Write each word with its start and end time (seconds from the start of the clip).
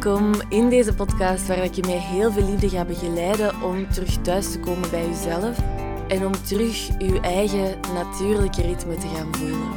Welkom 0.00 0.40
in 0.48 0.68
deze 0.68 0.94
podcast 0.94 1.46
waar 1.46 1.64
ik 1.64 1.74
je 1.74 1.82
met 1.82 1.98
heel 1.98 2.32
veel 2.32 2.50
liefde 2.50 2.68
ga 2.68 2.84
begeleiden 2.84 3.62
om 3.62 3.90
terug 3.90 4.22
thuis 4.22 4.52
te 4.52 4.60
komen 4.60 4.90
bij 4.90 5.06
jezelf 5.06 5.58
en 6.08 6.26
om 6.26 6.32
terug 6.32 6.86
je 6.86 7.20
eigen 7.20 7.80
natuurlijke 7.94 8.62
ritme 8.62 8.94
te 8.94 9.06
gaan 9.06 9.34
voelen. 9.34 9.68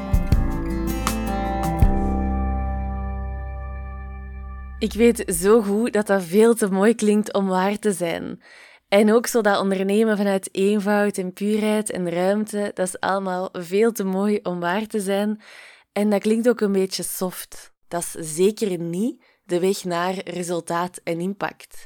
Ik 4.79 4.93
weet 4.93 5.35
zo 5.35 5.61
goed 5.61 5.93
dat 5.93 6.07
dat 6.07 6.23
veel 6.23 6.55
te 6.55 6.71
mooi 6.71 6.95
klinkt 6.95 7.33
om 7.33 7.47
waar 7.47 7.79
te 7.79 7.91
zijn. 7.91 8.41
En 8.87 9.13
ook 9.13 9.27
zo 9.27 9.41
dat 9.41 9.59
ondernemen 9.61 10.17
vanuit 10.17 10.49
eenvoud 10.51 11.17
en 11.17 11.33
puurheid 11.33 11.91
en 11.91 12.09
ruimte, 12.09 12.71
dat 12.73 12.87
is 12.87 12.99
allemaal 12.99 13.49
veel 13.51 13.91
te 13.91 14.03
mooi 14.03 14.39
om 14.43 14.59
waar 14.59 14.87
te 14.87 14.99
zijn. 14.99 15.41
En 15.91 16.09
dat 16.09 16.21
klinkt 16.21 16.49
ook 16.49 16.61
een 16.61 16.71
beetje 16.71 17.03
soft. 17.03 17.73
Dat 17.87 18.01
is 18.01 18.35
zeker 18.35 18.79
niet 18.79 19.32
de 19.43 19.59
weg 19.59 19.83
naar 19.83 20.13
resultaat 20.29 20.99
en 21.03 21.19
impact. 21.19 21.85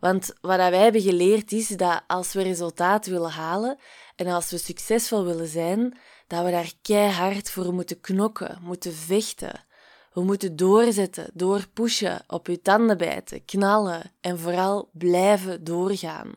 Want 0.00 0.32
wat 0.40 0.56
wij 0.56 0.82
hebben 0.82 1.00
geleerd 1.00 1.52
is 1.52 1.68
dat 1.68 2.02
als 2.06 2.32
we 2.32 2.42
resultaat 2.42 3.06
willen 3.06 3.30
halen 3.30 3.78
en 4.16 4.26
als 4.26 4.50
we 4.50 4.58
succesvol 4.58 5.24
willen 5.24 5.48
zijn, 5.48 5.98
dat 6.26 6.44
we 6.44 6.50
daar 6.50 6.72
keihard 6.82 7.50
voor 7.50 7.74
moeten 7.74 8.00
knokken, 8.00 8.58
moeten 8.62 8.92
vechten. 8.92 9.66
We 10.12 10.22
moeten 10.22 10.56
doorzetten, 10.56 11.30
doorpushen, 11.34 12.24
op 12.26 12.46
je 12.46 12.60
tanden 12.60 12.98
bijten, 12.98 13.44
knallen 13.44 14.12
en 14.20 14.38
vooral 14.38 14.90
blijven 14.92 15.64
doorgaan. 15.64 16.32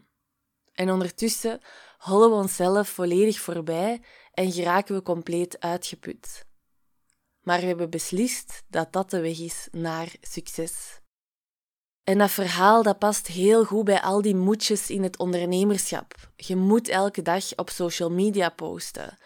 En 0.73 0.91
ondertussen 0.91 1.59
hollen 1.97 2.29
we 2.29 2.35
onszelf 2.35 2.89
volledig 2.89 3.39
voorbij 3.39 4.01
en 4.33 4.51
geraken 4.51 4.95
we 4.95 5.01
compleet 5.01 5.59
uitgeput. 5.59 6.45
Maar 7.41 7.59
we 7.59 7.65
hebben 7.65 7.89
beslist 7.89 8.63
dat 8.67 8.93
dat 8.93 9.09
de 9.09 9.21
weg 9.21 9.39
is 9.39 9.67
naar 9.71 10.15
succes. 10.21 10.99
En 12.03 12.17
dat 12.17 12.31
verhaal 12.31 12.83
dat 12.83 12.99
past 12.99 13.27
heel 13.27 13.65
goed 13.65 13.85
bij 13.85 14.01
al 14.01 14.21
die 14.21 14.35
moedjes 14.35 14.89
in 14.89 15.03
het 15.03 15.17
ondernemerschap. 15.17 16.13
Je 16.35 16.55
moet 16.55 16.87
elke 16.87 17.21
dag 17.21 17.55
op 17.55 17.69
social 17.69 18.11
media 18.11 18.49
posten. 18.49 19.17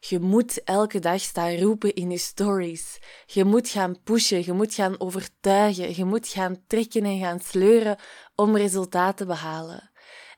Je 0.00 0.20
moet 0.20 0.62
elke 0.64 0.98
dag 0.98 1.20
staan 1.20 1.58
roepen 1.58 1.94
in 1.94 2.10
je 2.10 2.18
stories. 2.18 2.98
Je 3.26 3.44
moet 3.44 3.68
gaan 3.68 4.02
pushen, 4.02 4.44
je 4.44 4.52
moet 4.52 4.74
gaan 4.74 5.00
overtuigen, 5.00 5.96
je 5.96 6.04
moet 6.04 6.28
gaan 6.28 6.64
trekken 6.66 7.04
en 7.04 7.18
gaan 7.18 7.40
sleuren 7.40 7.98
om 8.34 8.56
resultaten 8.56 9.16
te 9.16 9.26
behalen. 9.26 9.90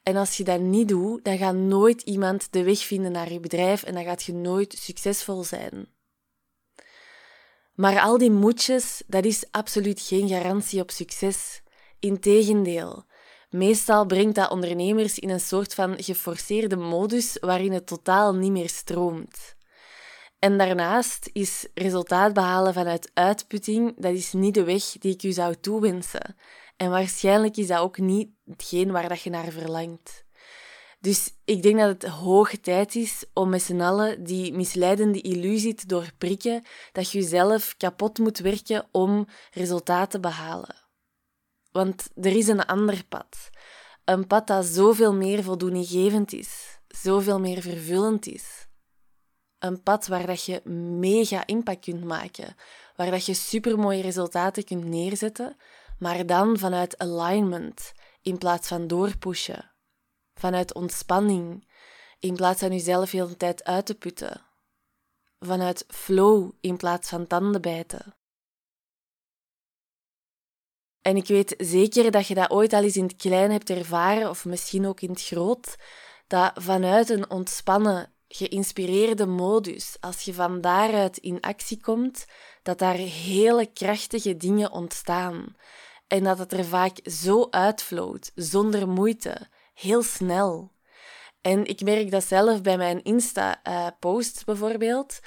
En 0.02 0.16
als 0.16 0.36
je 0.36 0.44
dat 0.44 0.60
niet 0.60 0.88
doet, 0.88 1.24
dan 1.24 1.38
gaat 1.38 1.54
nooit 1.54 2.02
iemand 2.02 2.52
de 2.52 2.62
weg 2.62 2.78
vinden 2.78 3.12
naar 3.12 3.32
je 3.32 3.40
bedrijf 3.40 3.82
en 3.82 3.94
dan 3.94 4.04
gaat 4.04 4.22
je 4.22 4.34
nooit 4.34 4.72
succesvol 4.78 5.44
zijn. 5.44 5.95
Maar 7.76 8.00
al 8.00 8.18
die 8.18 8.30
moedjes, 8.30 9.02
dat 9.06 9.24
is 9.24 9.44
absoluut 9.50 10.00
geen 10.00 10.28
garantie 10.28 10.80
op 10.80 10.90
succes. 10.90 11.62
Integendeel, 11.98 13.04
meestal 13.50 14.06
brengt 14.06 14.34
dat 14.34 14.50
ondernemers 14.50 15.18
in 15.18 15.30
een 15.30 15.40
soort 15.40 15.74
van 15.74 16.02
geforceerde 16.02 16.76
modus 16.76 17.36
waarin 17.40 17.72
het 17.72 17.86
totaal 17.86 18.34
niet 18.34 18.52
meer 18.52 18.68
stroomt. 18.68 19.56
En 20.38 20.58
daarnaast 20.58 21.30
is 21.32 21.68
resultaat 21.74 22.32
behalen 22.32 22.74
vanuit 22.74 23.10
uitputting, 23.14 23.94
dat 23.96 24.12
is 24.12 24.32
niet 24.32 24.54
de 24.54 24.64
weg 24.64 24.84
die 24.84 25.12
ik 25.12 25.22
u 25.22 25.32
zou 25.32 25.54
toewensen. 25.60 26.36
En 26.76 26.90
waarschijnlijk 26.90 27.56
is 27.56 27.66
dat 27.66 27.78
ook 27.78 27.98
niet 27.98 28.28
hetgeen 28.44 28.90
waar 28.90 29.08
dat 29.08 29.20
je 29.20 29.30
naar 29.30 29.52
verlangt. 29.52 30.25
Dus 31.06 31.34
ik 31.44 31.62
denk 31.62 31.78
dat 31.78 31.88
het 31.88 32.04
hoge 32.04 32.60
tijd 32.60 32.94
is 32.94 33.24
om 33.32 33.48
met 33.48 33.62
z'n 33.62 33.80
allen 33.80 34.24
die 34.24 34.52
misleidende 34.52 35.20
illusie 35.20 35.74
te 35.74 35.86
doorprikken 35.86 36.62
dat 36.92 37.10
je 37.10 37.18
jezelf 37.18 37.74
kapot 37.76 38.18
moet 38.18 38.38
werken 38.38 38.88
om 38.90 39.26
resultaten 39.50 40.08
te 40.08 40.20
behalen. 40.20 40.74
Want 41.72 42.08
er 42.14 42.36
is 42.36 42.48
een 42.48 42.64
ander 42.64 43.04
pad. 43.08 43.50
Een 44.04 44.26
pad 44.26 44.46
dat 44.46 44.64
zoveel 44.64 45.14
meer 45.14 45.42
voldoeninggevend 45.42 46.32
is, 46.32 46.78
zoveel 46.88 47.40
meer 47.40 47.62
vervullend 47.62 48.26
is. 48.26 48.66
Een 49.58 49.82
pad 49.82 50.06
waar 50.06 50.26
dat 50.26 50.44
je 50.44 50.68
mega 51.00 51.46
impact 51.46 51.84
kunt 51.84 52.04
maken, 52.04 52.56
waar 52.96 53.10
dat 53.10 53.26
je 53.26 53.34
supermooie 53.34 54.02
resultaten 54.02 54.64
kunt 54.64 54.84
neerzetten, 54.84 55.56
maar 55.98 56.26
dan 56.26 56.58
vanuit 56.58 56.98
alignment 56.98 57.92
in 58.22 58.38
plaats 58.38 58.68
van 58.68 58.86
doorpushen 58.86 59.74
vanuit 60.38 60.74
ontspanning, 60.74 61.68
in 62.18 62.34
plaats 62.34 62.60
van 62.60 62.70
jezelf 62.70 63.10
heel 63.10 63.28
de 63.28 63.36
tijd 63.36 63.64
uit 63.64 63.86
te 63.86 63.94
putten. 63.94 64.46
Vanuit 65.38 65.84
flow 65.88 66.50
in 66.60 66.76
plaats 66.76 67.08
van 67.08 67.26
tandenbijten. 67.26 68.16
En 71.02 71.16
ik 71.16 71.26
weet 71.26 71.54
zeker 71.58 72.10
dat 72.10 72.26
je 72.26 72.34
dat 72.34 72.50
ooit 72.50 72.72
al 72.72 72.82
eens 72.82 72.96
in 72.96 73.04
het 73.04 73.16
klein 73.16 73.50
hebt 73.50 73.70
ervaren, 73.70 74.30
of 74.30 74.44
misschien 74.44 74.86
ook 74.86 75.00
in 75.00 75.10
het 75.10 75.22
groot, 75.22 75.76
dat 76.26 76.52
vanuit 76.54 77.08
een 77.08 77.30
ontspannen, 77.30 78.12
geïnspireerde 78.28 79.26
modus, 79.26 79.96
als 80.00 80.22
je 80.22 80.34
van 80.34 80.60
daaruit 80.60 81.16
in 81.18 81.40
actie 81.40 81.80
komt, 81.80 82.24
dat 82.62 82.78
daar 82.78 82.94
hele 82.94 83.66
krachtige 83.66 84.36
dingen 84.36 84.72
ontstaan. 84.72 85.56
En 86.06 86.24
dat 86.24 86.38
het 86.38 86.52
er 86.52 86.64
vaak 86.64 86.98
zo 87.02 87.46
uitvloot, 87.50 88.32
zonder 88.34 88.88
moeite, 88.88 89.48
heel 89.76 90.02
snel. 90.02 90.72
En 91.40 91.66
ik 91.66 91.80
merk 91.80 92.10
dat 92.10 92.24
zelf 92.24 92.62
bij 92.62 92.76
mijn 92.76 93.02
Insta-posts 93.02 94.44
bijvoorbeeld. 94.44 95.20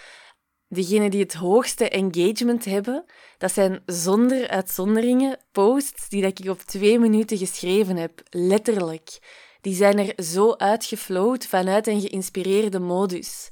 Degenen 0.67 1.11
die 1.11 1.21
het 1.21 1.33
hoogste 1.33 1.89
engagement 1.89 2.65
hebben, 2.65 3.05
dat 3.37 3.51
zijn 3.51 3.83
zonder 3.85 4.49
uitzonderingen 4.49 5.39
posts 5.51 6.09
die 6.09 6.21
dat 6.21 6.39
ik 6.39 6.49
op 6.49 6.59
twee 6.59 6.99
minuten 6.99 7.37
geschreven 7.37 7.95
heb, 7.95 8.21
letterlijk. 8.29 9.19
Die 9.61 9.75
zijn 9.75 9.97
er 9.97 10.23
zo 10.23 10.53
uitgeflowd 10.53 11.45
vanuit 11.45 11.87
een 11.87 12.01
geïnspireerde 12.01 12.79
modus. 12.79 13.49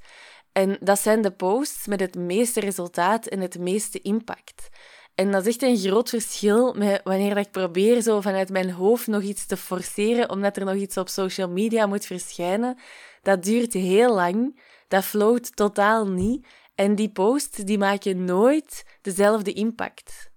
En 0.52 0.78
dat 0.80 1.00
zijn 1.00 1.22
de 1.22 1.32
posts 1.32 1.88
met 1.88 2.00
het 2.00 2.16
meeste 2.16 2.60
resultaat 2.60 3.26
en 3.26 3.40
het 3.40 3.60
meeste 3.60 4.02
impact. 4.02 4.70
En 5.18 5.32
dat 5.32 5.46
is 5.46 5.58
echt 5.58 5.62
een 5.62 5.78
groot 5.78 6.10
verschil 6.10 6.74
met 6.74 7.02
wanneer 7.04 7.38
ik 7.38 7.52
probeer 7.52 8.02
zo 8.02 8.22
vanuit 8.22 8.50
mijn 8.50 8.72
hoofd 8.72 9.08
nog 9.08 9.22
iets 9.22 9.46
te 9.46 9.58
forceren, 9.58 10.30
omdat 10.30 10.58
er 10.58 10.66
nog 10.66 10.76
iets 10.76 10.98
op 10.98 11.10
social 11.10 11.50
media 11.50 11.86
moet 11.86 12.06
verschijnen. 12.06 12.78
Dat 13.22 13.44
duurt 13.44 13.74
heel 13.74 14.14
lang, 14.14 14.62
dat 14.88 15.04
flowt 15.04 15.56
totaal 15.56 16.08
niet. 16.08 16.48
En 16.76 16.96
die 16.96 17.10
posts 17.10 17.58
die 17.58 17.78
maken 17.78 18.26
nooit 18.26 18.86
dezelfde 19.02 19.54
impact. 19.54 20.30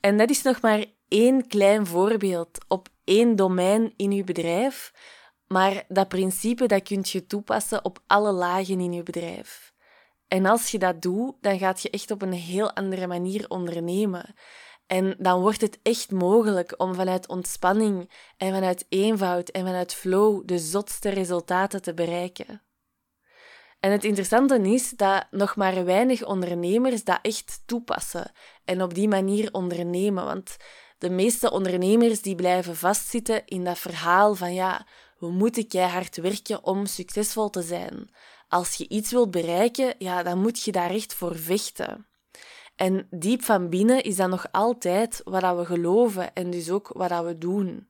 En 0.00 0.18
dat 0.18 0.30
is 0.30 0.42
nog 0.42 0.60
maar 0.60 0.84
één 1.08 1.46
klein 1.46 1.86
voorbeeld 1.86 2.58
op 2.68 2.88
één 3.04 3.36
domein 3.36 3.92
in 3.96 4.12
uw 4.12 4.24
bedrijf, 4.24 4.92
maar 5.46 5.84
dat 5.88 6.08
principe 6.08 6.66
dat 6.66 6.82
kunt 6.82 7.10
je 7.10 7.26
toepassen 7.26 7.84
op 7.84 7.98
alle 8.06 8.32
lagen 8.32 8.80
in 8.80 8.92
uw 8.92 9.02
bedrijf. 9.02 9.74
En 10.28 10.46
als 10.46 10.70
je 10.70 10.78
dat 10.78 11.02
doet, 11.02 11.34
dan 11.40 11.58
gaat 11.58 11.82
je 11.82 11.90
echt 11.90 12.10
op 12.10 12.22
een 12.22 12.32
heel 12.32 12.72
andere 12.72 13.06
manier 13.06 13.48
ondernemen. 13.48 14.34
En 14.86 15.14
dan 15.18 15.40
wordt 15.40 15.60
het 15.60 15.78
echt 15.82 16.10
mogelijk 16.10 16.74
om 16.76 16.94
vanuit 16.94 17.28
ontspanning 17.28 18.10
en 18.36 18.52
vanuit 18.52 18.86
eenvoud 18.88 19.48
en 19.48 19.66
vanuit 19.66 19.94
flow 19.94 20.42
de 20.46 20.58
zotste 20.58 21.08
resultaten 21.08 21.82
te 21.82 21.94
bereiken. 21.94 22.62
En 23.80 23.92
het 23.92 24.04
interessante 24.04 24.60
is 24.60 24.90
dat 24.90 25.26
nog 25.30 25.56
maar 25.56 25.84
weinig 25.84 26.24
ondernemers 26.24 27.04
dat 27.04 27.18
echt 27.22 27.62
toepassen 27.66 28.32
en 28.64 28.82
op 28.82 28.94
die 28.94 29.08
manier 29.08 29.52
ondernemen. 29.52 30.24
Want 30.24 30.56
de 30.98 31.10
meeste 31.10 31.50
ondernemers 31.50 32.22
die 32.22 32.34
blijven 32.34 32.76
vastzitten 32.76 33.46
in 33.46 33.64
dat 33.64 33.78
verhaal 33.78 34.34
van 34.34 34.54
ja, 34.54 34.86
we 35.18 35.30
moeten 35.30 35.68
keihard 35.68 36.16
werken 36.16 36.64
om 36.64 36.86
succesvol 36.86 37.50
te 37.50 37.62
zijn 37.62 38.10
als 38.48 38.74
je 38.74 38.88
iets 38.88 39.10
wilt 39.10 39.30
bereiken, 39.30 39.94
ja, 39.98 40.22
dan 40.22 40.40
moet 40.40 40.62
je 40.62 40.72
daar 40.72 40.90
echt 40.90 41.14
voor 41.14 41.36
vechten. 41.36 42.06
En 42.76 43.06
diep 43.10 43.42
van 43.42 43.68
binnen 43.68 44.02
is 44.02 44.16
dat 44.16 44.28
nog 44.28 44.46
altijd 44.50 45.20
wat 45.24 45.56
we 45.56 45.64
geloven 45.64 46.34
en 46.34 46.50
dus 46.50 46.70
ook 46.70 46.90
wat 46.92 47.24
we 47.24 47.38
doen. 47.38 47.88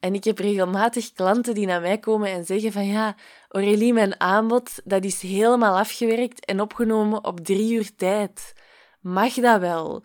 En 0.00 0.14
ik 0.14 0.24
heb 0.24 0.38
regelmatig 0.38 1.12
klanten 1.12 1.54
die 1.54 1.66
naar 1.66 1.80
mij 1.80 1.98
komen 1.98 2.28
en 2.28 2.44
zeggen 2.44 2.72
van 2.72 2.86
ja, 2.86 3.16
Aurélie, 3.48 3.92
mijn 3.92 4.20
aanbod 4.20 4.70
dat 4.84 5.04
is 5.04 5.20
helemaal 5.20 5.78
afgewerkt 5.78 6.44
en 6.44 6.60
opgenomen 6.60 7.24
op 7.24 7.40
drie 7.40 7.74
uur 7.74 7.94
tijd. 7.96 8.52
Mag 9.00 9.34
dat 9.34 9.60
wel? 9.60 10.04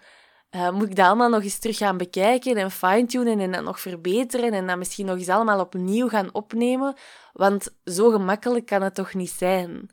Uh, 0.55 0.69
moet 0.69 0.89
ik 0.89 0.95
dat 0.95 1.05
allemaal 1.05 1.29
nog 1.29 1.43
eens 1.43 1.59
terug 1.59 1.77
gaan 1.77 1.97
bekijken 1.97 2.57
en 2.57 2.71
fine-tunen 2.71 3.39
en 3.39 3.51
dat 3.51 3.63
nog 3.63 3.79
verbeteren 3.79 4.53
en 4.53 4.67
dat 4.67 4.77
misschien 4.77 5.05
nog 5.05 5.17
eens 5.17 5.29
allemaal 5.29 5.59
opnieuw 5.59 6.07
gaan 6.07 6.33
opnemen? 6.33 6.95
Want 7.33 7.69
zo 7.85 8.09
gemakkelijk 8.09 8.65
kan 8.65 8.81
het 8.81 8.95
toch 8.95 9.13
niet 9.13 9.29
zijn? 9.29 9.89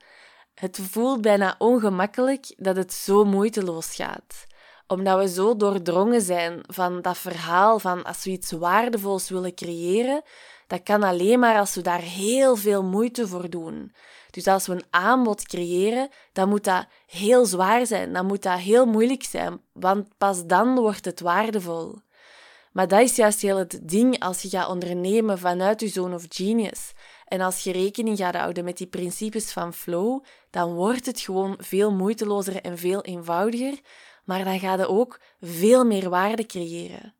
Het 0.55 0.79
voelt 0.91 1.20
bijna 1.20 1.55
ongemakkelijk 1.58 2.55
dat 2.56 2.76
het 2.76 2.93
zo 2.93 3.25
moeiteloos 3.25 3.94
gaat. 3.94 4.47
Omdat 4.87 5.19
we 5.19 5.29
zo 5.29 5.56
doordrongen 5.56 6.20
zijn 6.20 6.61
van 6.67 7.02
dat 7.02 7.19
verhaal 7.19 7.79
van 7.79 8.05
als 8.05 8.25
we 8.25 8.31
iets 8.31 8.50
waardevols 8.50 9.29
willen 9.29 9.55
creëren, 9.55 10.23
dat 10.67 10.82
kan 10.82 11.02
alleen 11.02 11.38
maar 11.38 11.59
als 11.59 11.75
we 11.75 11.81
daar 11.81 12.00
heel 12.00 12.56
veel 12.56 12.82
moeite 12.82 13.26
voor 13.26 13.50
doen. 13.50 13.93
Dus 14.37 14.47
als 14.47 14.67
we 14.67 14.73
een 14.73 14.87
aanbod 14.91 15.43
creëren, 15.43 16.09
dan 16.33 16.49
moet 16.49 16.65
dat 16.65 16.87
heel 17.06 17.47
zwaar 17.47 17.87
zijn, 17.87 18.12
dan 18.12 18.27
moet 18.27 18.43
dat 18.43 18.59
heel 18.59 18.87
moeilijk 18.87 19.25
zijn, 19.25 19.61
want 19.73 20.09
pas 20.19 20.47
dan 20.47 20.75
wordt 20.75 21.05
het 21.05 21.21
waardevol. 21.21 21.99
Maar 22.73 22.88
dat 22.88 23.00
is 23.00 23.17
juist 23.17 23.41
heel 23.41 23.56
het 23.56 23.79
ding 23.83 24.19
als 24.19 24.43
je 24.43 24.49
gaat 24.49 24.69
ondernemen 24.69 25.38
vanuit 25.38 25.81
je 25.81 25.88
zone 25.88 26.15
of 26.15 26.25
genius. 26.29 26.93
En 27.25 27.41
als 27.41 27.62
je 27.62 27.73
rekening 27.73 28.19
gaat 28.19 28.35
houden 28.35 28.65
met 28.65 28.77
die 28.77 28.87
principes 28.87 29.53
van 29.53 29.73
flow, 29.73 30.25
dan 30.50 30.75
wordt 30.75 31.06
het 31.06 31.21
gewoon 31.21 31.55
veel 31.59 31.93
moeitelozer 31.93 32.61
en 32.61 32.79
veel 32.79 33.03
eenvoudiger. 33.03 33.81
Maar 34.25 34.44
dan 34.44 34.59
ga 34.59 34.77
je 34.77 34.88
ook 34.88 35.21
veel 35.41 35.85
meer 35.85 36.09
waarde 36.11 36.47
creëren. 36.47 37.15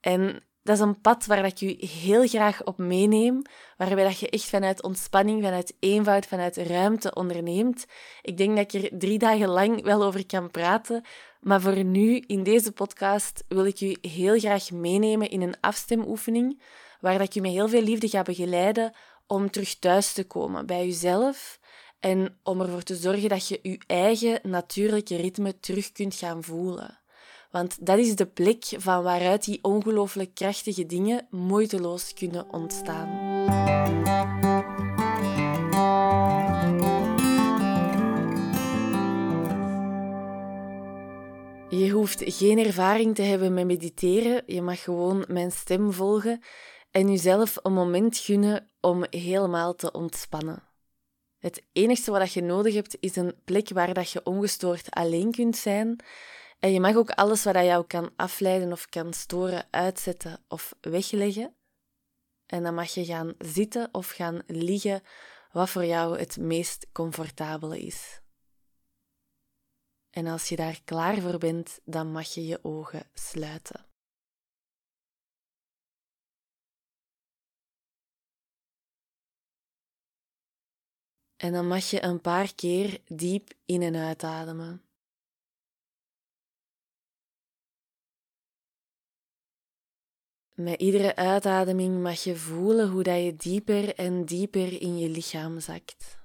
En 0.00 0.44
dat 0.62 0.76
is 0.76 0.82
een 0.82 1.00
pad 1.00 1.26
waar 1.26 1.44
ik 1.44 1.58
je 1.58 1.86
heel 1.86 2.28
graag 2.28 2.64
op 2.64 2.78
meeneem, 2.78 3.42
waarbij 3.76 4.04
dat 4.04 4.18
je 4.18 4.30
echt 4.30 4.44
vanuit 4.44 4.82
ontspanning, 4.82 5.42
vanuit 5.42 5.74
eenvoud, 5.78 6.26
vanuit 6.26 6.56
ruimte 6.56 7.14
onderneemt. 7.14 7.86
Ik 8.22 8.36
denk 8.36 8.56
dat 8.56 8.74
ik 8.74 8.82
er 8.82 8.98
drie 8.98 9.18
dagen 9.18 9.48
lang 9.48 9.82
wel 9.82 10.02
over 10.02 10.26
kan 10.26 10.50
praten, 10.50 11.04
maar 11.40 11.60
voor 11.60 11.84
nu, 11.84 12.22
in 12.26 12.42
deze 12.42 12.72
podcast, 12.72 13.44
wil 13.48 13.66
ik 13.66 13.76
je 13.76 13.98
heel 14.00 14.38
graag 14.38 14.70
meenemen 14.70 15.30
in 15.30 15.42
een 15.42 15.60
afstemoefening, 15.60 16.62
waar 17.00 17.18
dat 17.18 17.34
je 17.34 17.40
met 17.40 17.50
heel 17.50 17.68
veel 17.68 17.82
liefde 17.82 18.08
gaat 18.08 18.26
begeleiden 18.26 18.92
om 19.26 19.50
terug 19.50 19.78
thuis 19.78 20.12
te 20.12 20.24
komen 20.24 20.66
bij 20.66 20.86
jezelf 20.86 21.60
en 22.00 22.38
om 22.42 22.60
ervoor 22.60 22.82
te 22.82 22.96
zorgen 22.96 23.28
dat 23.28 23.48
je 23.48 23.58
je 23.62 23.80
eigen 23.86 24.40
natuurlijke 24.42 25.16
ritme 25.16 25.60
terug 25.60 25.92
kunt 25.92 26.14
gaan 26.14 26.42
voelen. 26.42 27.01
Want 27.52 27.86
dat 27.86 27.98
is 27.98 28.16
de 28.16 28.26
plek 28.26 28.64
van 28.76 29.02
waaruit 29.02 29.44
die 29.44 29.58
ongelooflijk 29.62 30.34
krachtige 30.34 30.86
dingen 30.86 31.26
moeiteloos 31.30 32.14
kunnen 32.14 32.52
ontstaan. 32.52 33.08
Je 41.68 41.90
hoeft 41.90 42.22
geen 42.24 42.58
ervaring 42.58 43.14
te 43.14 43.22
hebben 43.22 43.54
met 43.54 43.66
mediteren. 43.66 44.42
Je 44.46 44.62
mag 44.62 44.82
gewoon 44.82 45.24
mijn 45.28 45.52
stem 45.52 45.92
volgen 45.92 46.40
en 46.90 47.10
jezelf 47.10 47.56
een 47.62 47.72
moment 47.72 48.18
gunnen 48.18 48.70
om 48.80 49.04
helemaal 49.10 49.74
te 49.74 49.92
ontspannen. 49.92 50.62
Het 51.38 51.62
enige 51.72 52.10
wat 52.10 52.32
je 52.32 52.42
nodig 52.42 52.74
hebt 52.74 52.96
is 53.00 53.16
een 53.16 53.34
plek 53.44 53.68
waar 53.68 54.08
je 54.12 54.20
ongestoord 54.24 54.90
alleen 54.90 55.30
kunt 55.30 55.56
zijn 55.56 56.00
en 56.62 56.72
je 56.72 56.80
mag 56.80 56.96
ook 56.96 57.10
alles 57.10 57.44
wat 57.44 57.54
jou 57.54 57.86
kan 57.86 58.12
afleiden 58.16 58.72
of 58.72 58.86
kan 58.86 59.12
storen 59.12 59.68
uitzetten 59.70 60.44
of 60.48 60.74
wegleggen. 60.80 61.56
En 62.46 62.62
dan 62.62 62.74
mag 62.74 62.94
je 62.94 63.04
gaan 63.04 63.34
zitten 63.38 63.88
of 63.92 64.10
gaan 64.10 64.42
liggen, 64.46 65.02
wat 65.52 65.70
voor 65.70 65.84
jou 65.84 66.18
het 66.18 66.36
meest 66.36 66.92
comfortabele 66.92 67.80
is. 67.80 68.20
En 70.10 70.26
als 70.26 70.48
je 70.48 70.56
daar 70.56 70.80
klaar 70.84 71.20
voor 71.20 71.38
bent, 71.38 71.80
dan 71.84 72.12
mag 72.12 72.26
je 72.26 72.46
je 72.46 72.64
ogen 72.64 73.10
sluiten. 73.12 73.86
En 81.36 81.52
dan 81.52 81.68
mag 81.68 81.84
je 81.84 82.02
een 82.02 82.20
paar 82.20 82.54
keer 82.54 83.00
diep 83.06 83.52
in 83.64 83.82
en 83.82 83.96
uitademen. 83.96 84.91
Met 90.54 90.80
iedere 90.80 91.16
uitademing 91.16 92.02
mag 92.02 92.22
je 92.22 92.36
voelen 92.36 92.90
hoe 92.90 93.02
dat 93.02 93.24
je 93.24 93.36
dieper 93.36 93.94
en 93.94 94.24
dieper 94.24 94.80
in 94.80 94.98
je 94.98 95.08
lichaam 95.08 95.60
zakt. 95.60 96.20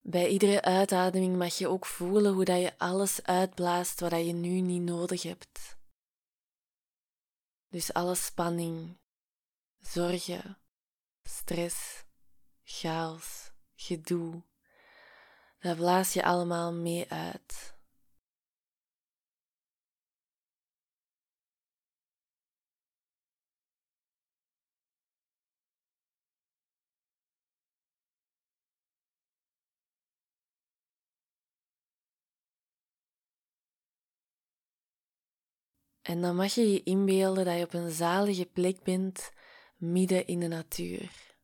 Bij 0.00 0.28
iedere 0.28 0.62
uitademing 0.62 1.36
mag 1.36 1.58
je 1.58 1.68
ook 1.68 1.86
voelen 1.86 2.32
hoe 2.32 2.44
dat 2.44 2.60
je 2.60 2.78
alles 2.78 3.22
uitblaast 3.22 4.00
wat 4.00 4.10
je 4.10 4.32
nu 4.32 4.60
niet 4.60 4.82
nodig 4.82 5.22
hebt. 5.22 5.77
Dus 7.68 7.92
alle 7.92 8.14
spanning, 8.14 8.98
zorgen, 9.78 10.58
stress, 11.22 12.04
chaos, 12.64 13.52
gedoe, 13.74 14.42
dat 15.58 15.76
blaas 15.76 16.12
je 16.12 16.24
allemaal 16.24 16.72
mee 16.72 17.10
uit. 17.10 17.77
En 36.08 36.20
dan 36.20 36.36
mag 36.36 36.54
je 36.54 36.72
je 36.72 36.82
inbeelden 36.82 37.44
dat 37.44 37.56
je 37.56 37.64
op 37.64 37.72
een 37.72 37.90
zalige 37.90 38.46
plek 38.46 38.82
bent, 38.82 39.30
midden 39.76 40.26
in 40.26 40.40
de 40.40 40.46
natuur. 40.46 41.36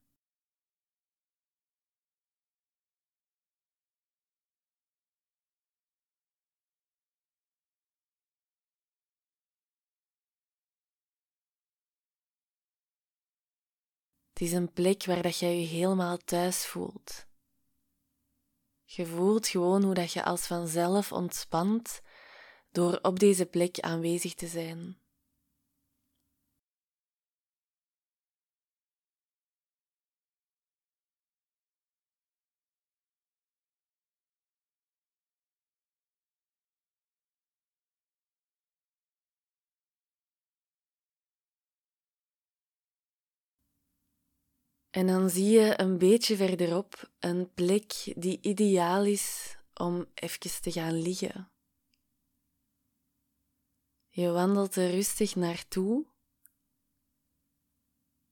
Het 14.32 14.42
is 14.42 14.52
een 14.52 14.72
plek 14.72 15.04
waar 15.04 15.22
dat 15.22 15.38
jij 15.38 15.60
je 15.60 15.66
helemaal 15.66 16.16
thuis 16.16 16.66
voelt. 16.66 17.26
Je 18.84 19.06
voelt 19.06 19.48
gewoon 19.48 19.82
hoe 19.82 19.94
dat 19.94 20.12
je 20.12 20.24
als 20.24 20.46
vanzelf 20.46 21.12
ontspant 21.12 22.00
door 22.74 22.98
op 23.02 23.18
deze 23.18 23.46
plek 23.46 23.80
aanwezig 23.80 24.34
te 24.34 24.46
zijn. 24.46 24.96
En 44.90 45.06
dan 45.06 45.30
zie 45.30 45.50
je 45.50 45.80
een 45.80 45.98
beetje 45.98 46.36
verderop 46.36 47.10
een 47.18 47.52
plek 47.54 48.12
die 48.16 48.38
ideaal 48.42 49.04
is 49.04 49.56
om 49.74 50.06
even 50.14 50.62
te 50.62 50.72
gaan 50.72 51.02
liggen. 51.02 51.53
Je 54.16 54.30
wandelt 54.30 54.76
er 54.76 54.90
rustig 54.90 55.34
naartoe 55.34 56.06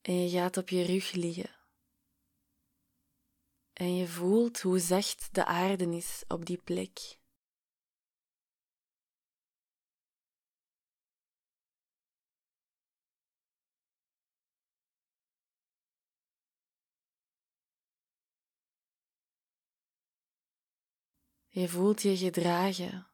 en 0.00 0.22
je 0.22 0.28
gaat 0.30 0.56
op 0.56 0.68
je 0.68 0.84
rug 0.84 1.12
liggen. 1.12 1.50
En 3.72 3.94
je 3.94 4.08
voelt 4.08 4.60
hoe 4.60 4.78
zacht 4.78 5.34
de 5.34 5.44
aarde 5.44 5.96
is 5.96 6.24
op 6.28 6.44
die 6.46 6.62
plek. 6.62 7.18
Je 21.48 21.68
voelt 21.68 22.02
je 22.02 22.16
gedragen 22.16 23.11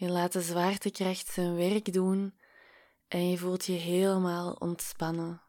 Je 0.00 0.08
laat 0.08 0.32
de 0.32 0.40
zwaartekracht 0.40 1.28
zijn 1.28 1.54
werk 1.54 1.92
doen 1.92 2.38
en 3.08 3.28
je 3.28 3.38
voelt 3.38 3.64
je 3.64 3.72
helemaal 3.72 4.52
ontspannen. 4.52 5.42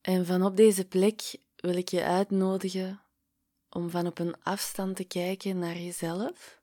En 0.00 0.26
van 0.26 0.42
op 0.42 0.56
deze 0.56 0.88
plek 0.88 1.36
wil 1.56 1.74
ik 1.74 1.88
je 1.88 2.04
uitnodigen 2.04 3.02
om 3.68 3.90
van 3.90 4.06
op 4.06 4.18
een 4.18 4.42
afstand 4.42 4.96
te 4.96 5.04
kijken 5.04 5.58
naar 5.58 5.76
jezelf 5.76 6.59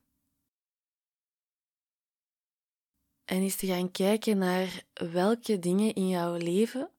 En 3.28 3.42
eens 3.42 3.56
te 3.56 3.66
gaan 3.66 3.90
kijken 3.90 4.38
naar 4.38 4.84
welke 4.92 5.58
dingen 5.58 5.94
in 5.94 6.08
jouw 6.08 6.36
leven 6.36 6.90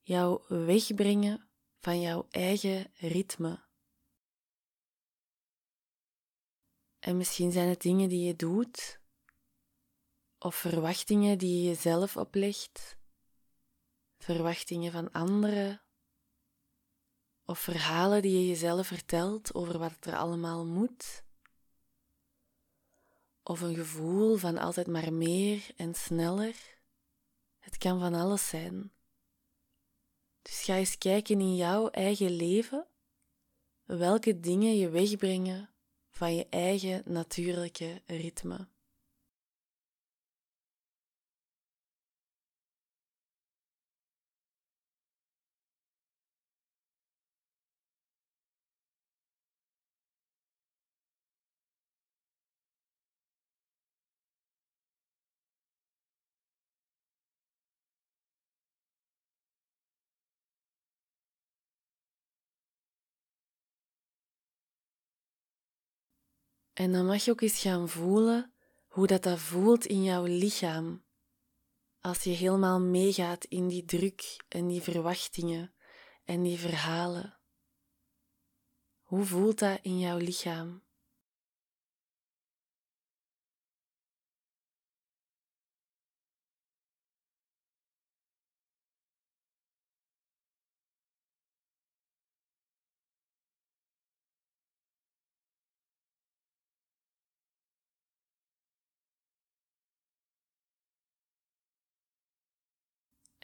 jou 0.00 0.42
wegbrengen 0.48 1.48
van 1.78 2.00
jouw 2.00 2.26
eigen 2.30 2.92
ritme. 2.94 3.64
En 6.98 7.16
misschien 7.16 7.52
zijn 7.52 7.68
het 7.68 7.82
dingen 7.82 8.08
die 8.08 8.26
je 8.26 8.36
doet, 8.36 9.00
of 10.38 10.54
verwachtingen 10.54 11.38
die 11.38 11.62
je 11.62 11.68
jezelf 11.68 12.16
oplegt, 12.16 12.96
verwachtingen 14.18 14.92
van 14.92 15.12
anderen, 15.12 15.82
of 17.44 17.58
verhalen 17.58 18.22
die 18.22 18.40
je 18.40 18.46
jezelf 18.46 18.86
vertelt 18.86 19.54
over 19.54 19.78
wat 19.78 19.96
er 20.00 20.16
allemaal 20.16 20.66
moet, 20.66 21.25
of 23.48 23.60
een 23.60 23.74
gevoel 23.74 24.36
van 24.36 24.58
altijd 24.58 24.86
maar 24.86 25.12
meer 25.12 25.70
en 25.76 25.94
sneller. 25.94 26.54
Het 27.58 27.78
kan 27.78 28.00
van 28.00 28.14
alles 28.14 28.48
zijn. 28.48 28.92
Dus 30.42 30.62
ga 30.62 30.74
eens 30.74 30.98
kijken 30.98 31.40
in 31.40 31.56
jouw 31.56 31.88
eigen 31.88 32.30
leven 32.30 32.86
welke 33.84 34.40
dingen 34.40 34.76
je 34.76 34.88
wegbrengen 34.88 35.70
van 36.10 36.34
je 36.34 36.46
eigen 36.50 37.02
natuurlijke 37.04 38.02
ritme. 38.06 38.68
En 66.76 66.92
dan 66.92 67.06
mag 67.06 67.24
je 67.24 67.30
ook 67.30 67.40
eens 67.40 67.60
gaan 67.60 67.88
voelen 67.88 68.52
hoe 68.86 69.06
dat, 69.06 69.22
dat 69.22 69.38
voelt 69.38 69.86
in 69.86 70.02
jouw 70.02 70.24
lichaam. 70.24 71.04
Als 72.00 72.22
je 72.22 72.30
helemaal 72.30 72.80
meegaat 72.80 73.44
in 73.44 73.68
die 73.68 73.84
druk 73.84 74.36
en 74.48 74.66
die 74.66 74.82
verwachtingen 74.82 75.74
en 76.24 76.42
die 76.42 76.58
verhalen. 76.58 77.38
Hoe 79.00 79.24
voelt 79.24 79.58
dat 79.58 79.78
in 79.82 79.98
jouw 79.98 80.18
lichaam? 80.18 80.82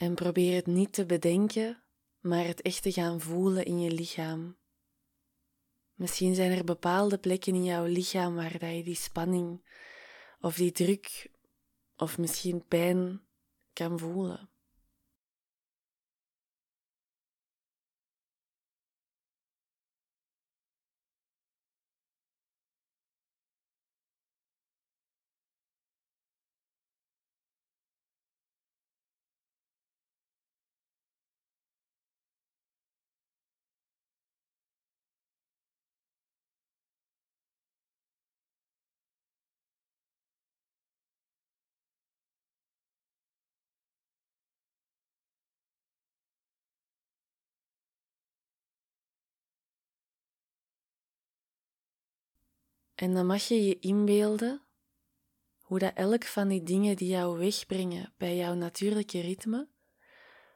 En 0.02 0.14
probeer 0.14 0.54
het 0.54 0.66
niet 0.66 0.92
te 0.92 1.06
bedenken, 1.06 1.82
maar 2.20 2.44
het 2.44 2.62
echt 2.62 2.82
te 2.82 2.92
gaan 2.92 3.20
voelen 3.20 3.64
in 3.64 3.80
je 3.80 3.90
lichaam. 3.90 4.56
Misschien 5.94 6.34
zijn 6.34 6.58
er 6.58 6.64
bepaalde 6.64 7.18
plekken 7.18 7.54
in 7.54 7.64
jouw 7.64 7.84
lichaam 7.84 8.34
waar 8.34 8.58
dat 8.58 8.74
je 8.74 8.82
die 8.82 8.94
spanning 8.94 9.64
of 10.40 10.56
die 10.56 10.72
druk 10.72 11.30
of 11.96 12.18
misschien 12.18 12.66
pijn 12.66 13.22
kan 13.72 13.98
voelen. 13.98 14.51
En 53.02 53.14
dan 53.14 53.26
mag 53.26 53.42
je 53.42 53.64
je 53.64 53.78
inbeelden 53.78 54.62
hoe 55.60 55.78
dat 55.78 55.94
elk 55.94 56.24
van 56.24 56.48
die 56.48 56.62
dingen 56.62 56.96
die 56.96 57.08
jou 57.08 57.38
wegbrengen 57.38 58.14
bij 58.16 58.36
jouw 58.36 58.54
natuurlijke 58.54 59.20
ritme, 59.20 59.68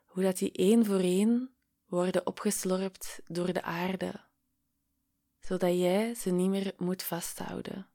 hoe 0.04 0.22
dat 0.22 0.38
die 0.38 0.52
één 0.52 0.84
voor 0.84 0.98
één 0.98 1.56
worden 1.86 2.26
opgeslorpt 2.26 3.20
door 3.26 3.52
de 3.52 3.62
aarde, 3.62 4.24
zodat 5.40 5.78
jij 5.78 6.14
ze 6.14 6.30
niet 6.30 6.50
meer 6.50 6.74
moet 6.76 7.02
vasthouden. 7.02 7.88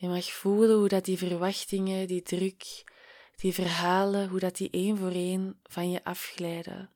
Je 0.00 0.08
mag 0.08 0.32
voelen 0.32 0.76
hoe 0.76 0.88
dat 0.88 1.04
die 1.04 1.18
verwachtingen, 1.18 2.06
die 2.06 2.22
druk, 2.22 2.84
die 3.36 3.54
verhalen, 3.54 4.28
hoe 4.28 4.38
dat 4.38 4.56
die 4.56 4.70
één 4.70 4.96
voor 4.96 5.10
één 5.10 5.60
van 5.62 5.90
je 5.90 6.04
afglijden. 6.04 6.92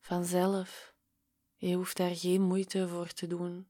Vanzelf. 0.00 0.94
Je 1.56 1.74
hoeft 1.74 1.96
daar 1.96 2.16
geen 2.16 2.42
moeite 2.42 2.88
voor 2.88 3.06
te 3.06 3.26
doen. 3.26 3.68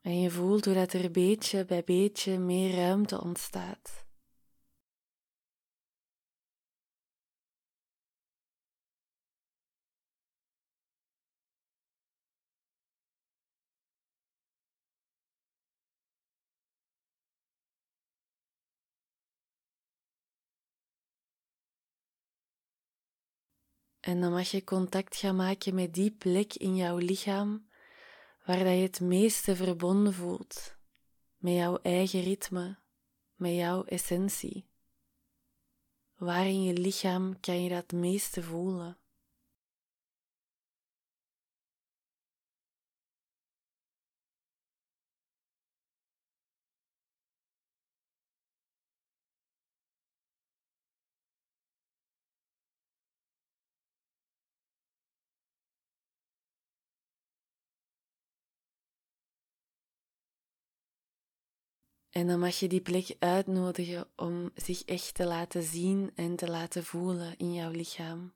En 0.00 0.20
je 0.20 0.30
voelt 0.30 0.64
hoe 0.64 0.74
dat 0.74 0.92
er 0.92 1.10
beetje 1.10 1.64
bij 1.64 1.84
beetje 1.84 2.38
meer 2.38 2.74
ruimte 2.74 3.20
ontstaat. 3.20 4.06
En 24.00 24.20
dan 24.20 24.32
mag 24.32 24.50
je 24.50 24.64
contact 24.64 25.16
gaan 25.16 25.36
maken 25.36 25.74
met 25.74 25.94
die 25.94 26.10
plek 26.10 26.54
in 26.54 26.76
jouw 26.76 26.96
lichaam 26.96 27.67
waar 28.48 28.64
dat 28.64 28.74
je 28.74 28.82
het 28.82 29.00
meeste 29.00 29.56
verbonden 29.56 30.14
voelt 30.14 30.76
met 31.36 31.54
jouw 31.54 31.78
eigen 31.82 32.20
ritme, 32.20 32.78
met 33.34 33.54
jouw 33.54 33.84
essentie. 33.84 34.68
Waar 36.16 36.46
in 36.46 36.62
je 36.62 36.72
lichaam 36.72 37.40
kan 37.40 37.62
je 37.62 37.68
dat 37.68 37.92
meeste 37.92 38.42
voelen? 38.42 38.98
En 62.18 62.26
dan 62.26 62.38
mag 62.38 62.58
je 62.58 62.68
die 62.68 62.80
plek 62.80 63.16
uitnodigen 63.18 64.06
om 64.16 64.50
zich 64.54 64.84
echt 64.84 65.14
te 65.14 65.24
laten 65.24 65.62
zien 65.62 66.10
en 66.14 66.36
te 66.36 66.50
laten 66.50 66.84
voelen 66.84 67.34
in 67.36 67.52
jouw 67.52 67.70
lichaam. 67.70 68.32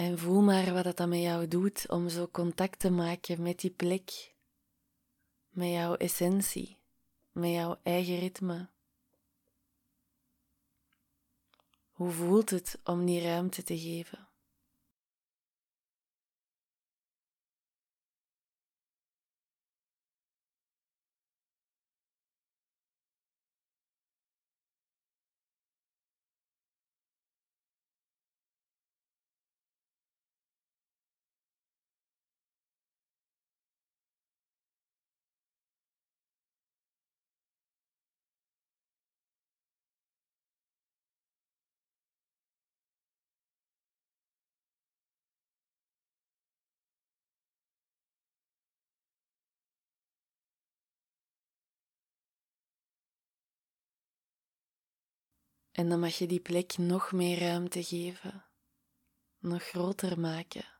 En 0.00 0.18
voel 0.18 0.40
maar 0.40 0.72
wat 0.72 0.84
dat 0.84 0.96
dan 0.96 1.08
met 1.08 1.20
jou 1.20 1.48
doet 1.48 1.88
om 1.88 2.08
zo 2.08 2.28
contact 2.28 2.78
te 2.78 2.90
maken 2.90 3.42
met 3.42 3.60
die 3.60 3.70
plek, 3.70 4.34
met 5.48 5.68
jouw 5.68 5.94
essentie, 5.94 6.76
met 7.32 7.50
jouw 7.50 7.78
eigen 7.82 8.18
ritme. 8.18 8.68
Hoe 11.90 12.10
voelt 12.10 12.50
het 12.50 12.78
om 12.84 13.04
die 13.06 13.22
ruimte 13.22 13.62
te 13.62 13.78
geven? 13.78 14.29
En 55.72 55.88
dan 55.88 56.00
mag 56.00 56.18
je 56.18 56.26
die 56.26 56.40
plek 56.40 56.78
nog 56.78 57.12
meer 57.12 57.38
ruimte 57.38 57.84
geven, 57.84 58.44
nog 59.38 59.62
groter 59.62 60.20
maken. 60.20 60.79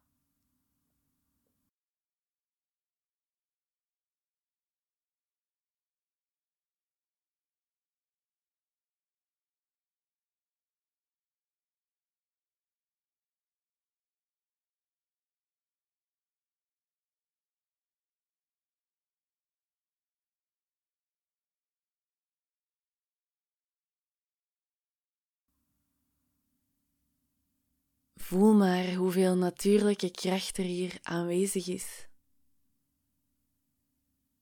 Voel 28.30 28.54
maar 28.54 28.94
hoeveel 28.94 29.37
natuurlijke 29.37 30.10
kracht 30.10 30.58
er 30.58 30.64
hier 30.64 30.99
aanwezig 31.02 31.66
is. 31.66 32.08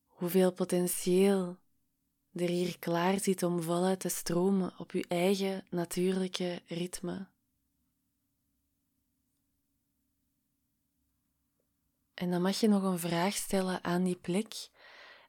Hoeveel 0.07 0.53
potentieel 0.53 1.59
er 2.33 2.49
hier 2.49 2.79
klaar 2.79 3.21
zit 3.21 3.43
om 3.43 3.63
voluit 3.63 4.01
te 4.01 4.09
stromen 4.09 4.79
op 4.79 4.91
uw 4.91 5.03
eigen 5.09 5.67
natuurlijke 5.71 6.63
ritme. 6.67 7.29
En 12.15 12.31
dan 12.31 12.43
mag 12.43 12.61
je 12.61 12.69
nog 12.69 12.83
een 12.83 12.99
vraag 12.99 13.35
stellen 13.35 13.85
aan 13.85 14.05
die 14.05 14.17
plek 14.17 14.69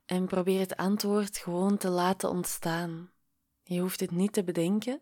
en 0.05 0.27
probeer 0.27 0.59
het 0.59 0.75
antwoord 0.75 1.37
gewoon 1.37 1.77
te 1.77 1.89
laten 1.89 2.29
ontstaan. 2.29 3.11
Je 3.63 3.79
hoeft 3.79 3.99
het 3.99 4.11
niet 4.11 4.33
te 4.33 4.43
bedenken, 4.43 5.01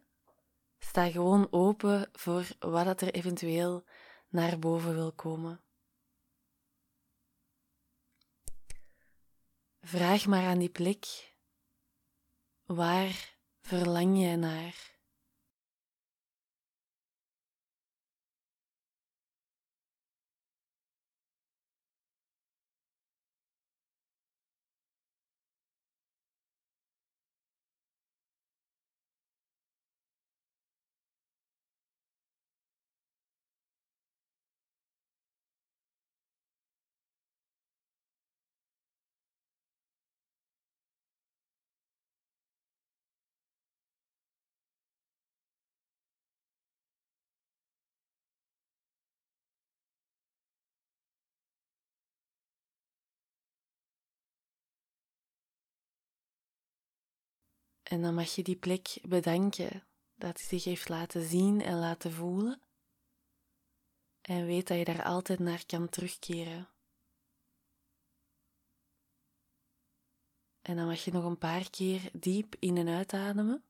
Sta 0.80 1.10
gewoon 1.10 1.48
open 1.52 2.10
voor 2.12 2.48
wat 2.60 3.02
er 3.02 3.14
eventueel 3.14 3.86
naar 4.28 4.60
boven 4.60 4.94
wil 4.94 5.12
komen. 5.12 5.62
Vraag 9.82 10.26
maar 10.26 10.46
aan 10.46 10.60
die 10.60 10.70
plek: 10.70 11.36
waar 12.66 13.38
verlang 13.62 14.20
jij 14.20 14.36
naar? 14.36 14.97
En 57.88 58.02
dan 58.02 58.14
mag 58.14 58.36
je 58.36 58.44
die 58.44 58.56
plek 58.56 59.00
bedanken 59.02 59.84
dat 60.16 60.38
hij 60.38 60.48
zich 60.48 60.64
heeft 60.64 60.90
laten 60.90 61.28
zien 61.28 61.62
en 61.62 61.80
laten 61.80 62.12
voelen. 62.12 62.62
En 64.22 64.46
weet 64.46 64.68
dat 64.68 64.78
je 64.78 64.84
daar 64.84 65.04
altijd 65.04 65.40
naar 65.40 65.66
kan 65.66 65.90
terugkeren. 65.90 66.70
En 70.62 70.76
dan 70.76 70.86
mag 70.86 71.04
je 71.04 71.12
nog 71.12 71.24
een 71.24 71.38
paar 71.38 71.70
keer 71.70 72.10
diep 72.14 72.56
in 72.60 72.78
en 72.78 72.88
uitademen. 72.88 73.64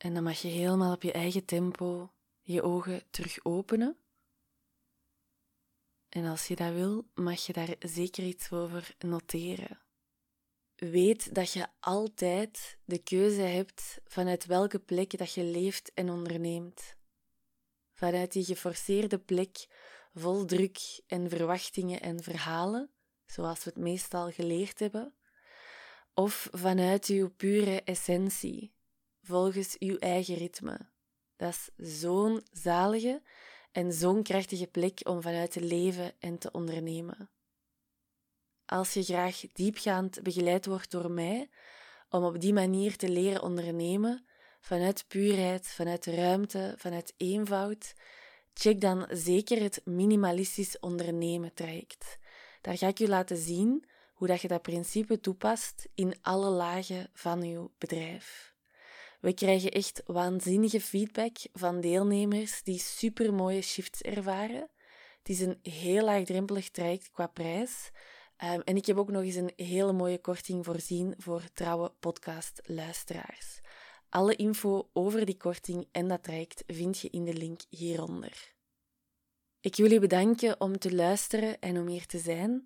En 0.00 0.14
dan 0.14 0.22
mag 0.22 0.38
je 0.38 0.48
helemaal 0.48 0.92
op 0.94 1.02
je 1.02 1.12
eigen 1.12 1.44
tempo 1.44 2.12
je 2.40 2.62
ogen 2.62 3.02
terug 3.10 3.44
openen. 3.44 3.96
En 6.08 6.24
als 6.24 6.46
je 6.46 6.56
dat 6.56 6.72
wil, 6.72 7.08
mag 7.14 7.46
je 7.46 7.52
daar 7.52 7.74
zeker 7.78 8.24
iets 8.24 8.52
over 8.52 8.94
noteren. 8.98 9.80
Weet 10.76 11.34
dat 11.34 11.52
je 11.52 11.66
altijd 11.80 12.78
de 12.84 12.98
keuze 12.98 13.40
hebt 13.40 14.00
vanuit 14.04 14.46
welke 14.46 14.78
plek 14.78 15.18
dat 15.18 15.34
je 15.34 15.44
leeft 15.44 15.92
en 15.94 16.10
onderneemt. 16.10 16.96
Vanuit 17.92 18.32
die 18.32 18.44
geforceerde 18.44 19.18
plek 19.18 19.66
vol 20.14 20.44
druk 20.44 21.02
en 21.06 21.28
verwachtingen 21.28 22.00
en 22.00 22.22
verhalen, 22.22 22.90
zoals 23.26 23.64
we 23.64 23.70
het 23.70 23.78
meestal 23.78 24.30
geleerd 24.30 24.78
hebben, 24.78 25.14
of 26.14 26.48
vanuit 26.52 27.06
je 27.06 27.30
pure 27.30 27.82
essentie, 27.82 28.72
volgens 29.30 29.78
uw 29.78 29.96
eigen 29.96 30.34
ritme. 30.34 30.78
Dat 31.36 31.70
is 31.76 32.00
zo'n 32.00 32.42
zalige 32.52 33.22
en 33.72 33.92
zo'n 33.92 34.22
krachtige 34.22 34.66
plek 34.66 35.00
om 35.02 35.22
vanuit 35.22 35.50
te 35.50 35.60
leven 35.60 36.12
en 36.18 36.38
te 36.38 36.50
ondernemen. 36.50 37.30
Als 38.66 38.94
je 38.94 39.02
graag 39.02 39.40
diepgaand 39.52 40.22
begeleid 40.22 40.66
wordt 40.66 40.90
door 40.90 41.10
mij, 41.10 41.50
om 42.08 42.24
op 42.24 42.40
die 42.40 42.52
manier 42.52 42.96
te 42.96 43.08
leren 43.08 43.42
ondernemen, 43.42 44.26
vanuit 44.60 45.04
puurheid, 45.08 45.66
vanuit 45.66 46.06
ruimte, 46.06 46.74
vanuit 46.76 47.14
eenvoud, 47.16 47.94
check 48.54 48.80
dan 48.80 49.06
zeker 49.10 49.62
het 49.62 49.80
minimalistisch 49.84 50.78
ondernemen 50.78 51.54
traject. 51.54 52.18
Daar 52.60 52.78
ga 52.78 52.86
ik 52.86 52.98
je 52.98 53.08
laten 53.08 53.36
zien 53.36 53.84
hoe 54.14 54.28
dat 54.28 54.40
je 54.40 54.48
dat 54.48 54.62
principe 54.62 55.20
toepast 55.20 55.88
in 55.94 56.14
alle 56.20 56.50
lagen 56.50 57.08
van 57.12 57.42
je 57.42 57.70
bedrijf. 57.78 58.49
We 59.20 59.34
krijgen 59.34 59.70
echt 59.70 60.02
waanzinnige 60.06 60.80
feedback 60.80 61.36
van 61.52 61.80
deelnemers 61.80 62.62
die 62.62 62.78
supermooie 62.78 63.62
shifts 63.62 64.02
ervaren. 64.02 64.70
Het 65.18 65.28
is 65.28 65.40
een 65.40 65.58
heel 65.62 66.04
laagdrempelig 66.04 66.70
traject 66.70 67.10
qua 67.10 67.26
prijs. 67.26 67.90
Ehm, 68.36 68.60
en 68.60 68.76
ik 68.76 68.86
heb 68.86 68.96
ook 68.96 69.10
nog 69.10 69.22
eens 69.22 69.34
een 69.34 69.52
hele 69.56 69.92
mooie 69.92 70.20
korting 70.20 70.64
voorzien 70.64 71.14
voor 71.18 71.42
trouwe 71.52 71.92
podcastluisteraars. 72.00 73.60
Alle 74.08 74.36
info 74.36 74.88
over 74.92 75.26
die 75.26 75.36
korting 75.36 75.88
en 75.92 76.08
dat 76.08 76.22
traject 76.22 76.62
vind 76.66 76.98
je 76.98 77.10
in 77.10 77.24
de 77.24 77.34
link 77.34 77.60
hieronder. 77.68 78.54
Ik 79.60 79.76
wil 79.76 79.90
je 79.90 80.00
bedanken 80.00 80.60
om 80.60 80.78
te 80.78 80.94
luisteren 80.94 81.60
en 81.60 81.78
om 81.78 81.86
hier 81.86 82.06
te 82.06 82.18
zijn. 82.18 82.64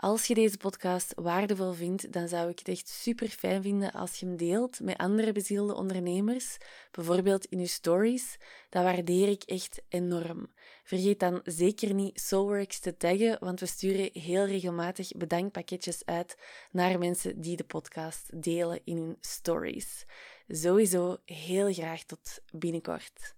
Als 0.00 0.26
je 0.26 0.34
deze 0.34 0.56
podcast 0.56 1.12
waardevol 1.16 1.72
vindt, 1.72 2.12
dan 2.12 2.28
zou 2.28 2.50
ik 2.50 2.58
het 2.58 2.68
echt 2.68 2.88
super 2.88 3.28
fijn 3.28 3.62
vinden 3.62 3.92
als 3.92 4.20
je 4.20 4.26
hem 4.26 4.36
deelt 4.36 4.80
met 4.80 4.96
andere 4.96 5.32
bezielde 5.32 5.74
ondernemers, 5.74 6.56
bijvoorbeeld 6.90 7.44
in 7.44 7.58
je 7.58 7.66
stories. 7.66 8.36
Dat 8.68 8.82
waardeer 8.82 9.28
ik 9.28 9.42
echt 9.42 9.82
enorm. 9.88 10.52
Vergeet 10.84 11.20
dan 11.20 11.40
zeker 11.44 11.94
niet 11.94 12.20
Soulworks 12.20 12.78
te 12.78 12.96
taggen, 12.96 13.36
want 13.40 13.60
we 13.60 13.66
sturen 13.66 14.10
heel 14.12 14.46
regelmatig 14.46 15.12
bedankpakketjes 15.12 16.04
uit 16.04 16.36
naar 16.70 16.98
mensen 16.98 17.40
die 17.40 17.56
de 17.56 17.64
podcast 17.64 18.42
delen 18.42 18.80
in 18.84 18.96
hun 18.96 19.16
stories. 19.20 20.04
Sowieso 20.48 21.16
heel 21.24 21.72
graag 21.72 22.02
tot 22.02 22.40
binnenkort. 22.52 23.36